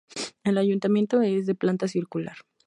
[0.43, 2.37] El ayuntamiento es de planta circular.